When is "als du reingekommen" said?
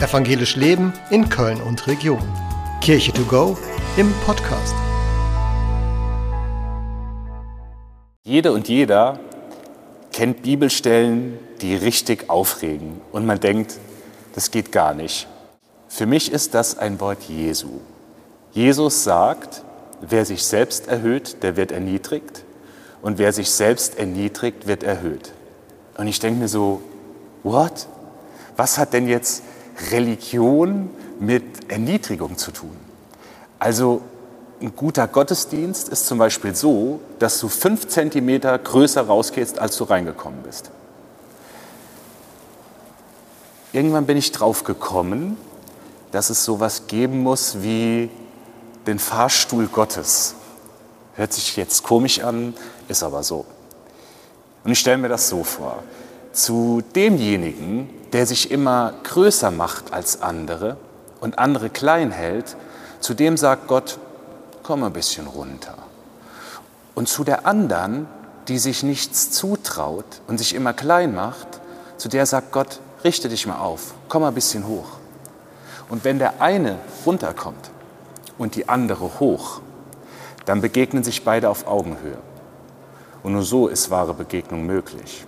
39.58-40.42